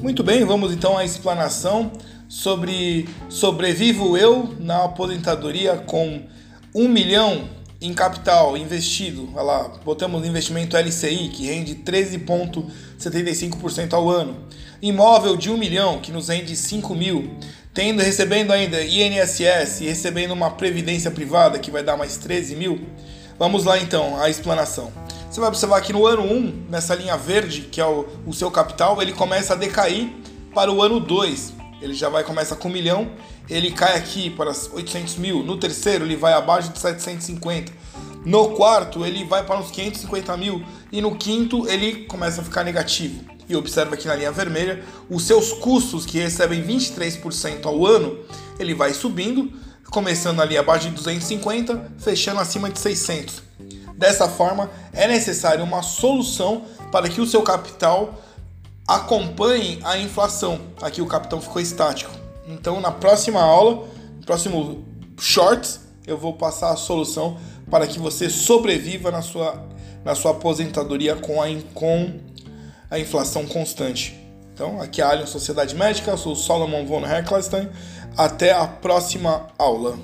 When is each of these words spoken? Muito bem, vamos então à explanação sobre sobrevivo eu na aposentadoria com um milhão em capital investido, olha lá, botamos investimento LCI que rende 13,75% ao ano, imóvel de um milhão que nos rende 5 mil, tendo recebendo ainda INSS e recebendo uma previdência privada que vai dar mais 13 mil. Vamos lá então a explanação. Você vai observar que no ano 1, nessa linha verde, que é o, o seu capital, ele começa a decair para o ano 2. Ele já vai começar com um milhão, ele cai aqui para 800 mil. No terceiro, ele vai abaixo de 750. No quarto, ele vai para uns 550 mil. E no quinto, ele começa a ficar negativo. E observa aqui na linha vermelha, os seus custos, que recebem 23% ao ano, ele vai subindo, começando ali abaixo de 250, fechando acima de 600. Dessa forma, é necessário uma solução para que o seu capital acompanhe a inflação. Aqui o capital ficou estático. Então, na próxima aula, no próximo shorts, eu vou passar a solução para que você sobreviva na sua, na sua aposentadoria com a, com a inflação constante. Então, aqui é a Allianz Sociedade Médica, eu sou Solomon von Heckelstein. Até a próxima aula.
Muito 0.00 0.22
bem, 0.22 0.44
vamos 0.44 0.72
então 0.72 0.96
à 0.96 1.04
explanação 1.04 1.90
sobre 2.28 3.08
sobrevivo 3.28 4.16
eu 4.16 4.54
na 4.60 4.84
aposentadoria 4.84 5.76
com 5.76 6.22
um 6.72 6.86
milhão 6.86 7.48
em 7.80 7.92
capital 7.92 8.56
investido, 8.56 9.28
olha 9.34 9.42
lá, 9.42 9.68
botamos 9.84 10.24
investimento 10.24 10.76
LCI 10.76 11.30
que 11.30 11.46
rende 11.46 11.74
13,75% 11.74 13.92
ao 13.92 14.08
ano, 14.08 14.36
imóvel 14.80 15.36
de 15.36 15.50
um 15.50 15.56
milhão 15.56 15.98
que 15.98 16.12
nos 16.12 16.28
rende 16.28 16.54
5 16.54 16.94
mil, 16.94 17.36
tendo 17.74 18.00
recebendo 18.00 18.52
ainda 18.52 18.80
INSS 18.80 19.80
e 19.80 19.86
recebendo 19.86 20.30
uma 20.30 20.50
previdência 20.50 21.10
privada 21.10 21.58
que 21.58 21.72
vai 21.72 21.82
dar 21.82 21.96
mais 21.96 22.16
13 22.18 22.54
mil. 22.54 22.86
Vamos 23.36 23.64
lá 23.64 23.80
então 23.80 24.16
a 24.20 24.30
explanação. 24.30 24.92
Você 25.30 25.40
vai 25.40 25.50
observar 25.50 25.80
que 25.82 25.92
no 25.92 26.06
ano 26.06 26.22
1, 26.22 26.66
nessa 26.70 26.94
linha 26.94 27.16
verde, 27.16 27.62
que 27.62 27.80
é 27.80 27.84
o, 27.84 28.06
o 28.26 28.32
seu 28.32 28.50
capital, 28.50 29.00
ele 29.02 29.12
começa 29.12 29.52
a 29.52 29.56
decair 29.56 30.10
para 30.54 30.72
o 30.72 30.82
ano 30.82 30.98
2. 30.98 31.52
Ele 31.82 31.92
já 31.92 32.08
vai 32.08 32.24
começar 32.24 32.56
com 32.56 32.68
um 32.68 32.72
milhão, 32.72 33.10
ele 33.48 33.70
cai 33.70 33.96
aqui 33.96 34.30
para 34.30 34.50
800 34.72 35.16
mil. 35.16 35.44
No 35.44 35.58
terceiro, 35.58 36.06
ele 36.06 36.16
vai 36.16 36.32
abaixo 36.32 36.70
de 36.72 36.78
750. 36.78 37.70
No 38.24 38.50
quarto, 38.50 39.04
ele 39.04 39.22
vai 39.24 39.44
para 39.44 39.58
uns 39.58 39.70
550 39.70 40.34
mil. 40.38 40.64
E 40.90 41.00
no 41.02 41.14
quinto, 41.14 41.68
ele 41.68 42.06
começa 42.06 42.40
a 42.40 42.44
ficar 42.44 42.64
negativo. 42.64 43.22
E 43.48 43.54
observa 43.54 43.94
aqui 43.94 44.08
na 44.08 44.14
linha 44.14 44.32
vermelha, 44.32 44.82
os 45.10 45.24
seus 45.24 45.52
custos, 45.52 46.06
que 46.06 46.18
recebem 46.18 46.62
23% 46.62 47.66
ao 47.66 47.86
ano, 47.86 48.18
ele 48.58 48.74
vai 48.74 48.94
subindo, 48.94 49.52
começando 49.90 50.40
ali 50.40 50.56
abaixo 50.56 50.88
de 50.88 50.94
250, 50.94 51.92
fechando 51.98 52.40
acima 52.40 52.70
de 52.70 52.78
600. 52.78 53.47
Dessa 53.98 54.28
forma, 54.28 54.70
é 54.92 55.08
necessário 55.08 55.64
uma 55.64 55.82
solução 55.82 56.62
para 56.92 57.08
que 57.08 57.20
o 57.20 57.26
seu 57.26 57.42
capital 57.42 58.14
acompanhe 58.86 59.80
a 59.82 59.98
inflação. 59.98 60.60
Aqui 60.80 61.02
o 61.02 61.06
capital 61.06 61.40
ficou 61.40 61.60
estático. 61.60 62.12
Então, 62.46 62.80
na 62.80 62.92
próxima 62.92 63.42
aula, 63.42 63.88
no 64.16 64.24
próximo 64.24 64.84
shorts, 65.18 65.80
eu 66.06 66.16
vou 66.16 66.32
passar 66.32 66.70
a 66.70 66.76
solução 66.76 67.38
para 67.68 67.88
que 67.88 67.98
você 67.98 68.30
sobreviva 68.30 69.10
na 69.10 69.20
sua, 69.20 69.60
na 70.04 70.14
sua 70.14 70.30
aposentadoria 70.30 71.16
com 71.16 71.42
a, 71.42 71.48
com 71.74 72.20
a 72.88 73.00
inflação 73.00 73.46
constante. 73.46 74.16
Então, 74.54 74.80
aqui 74.80 75.02
é 75.02 75.04
a 75.04 75.10
Allianz 75.10 75.30
Sociedade 75.30 75.74
Médica, 75.74 76.12
eu 76.12 76.18
sou 76.18 76.36
Solomon 76.36 76.86
von 76.86 77.04
Heckelstein. 77.04 77.68
Até 78.16 78.52
a 78.52 78.66
próxima 78.66 79.48
aula. 79.58 79.98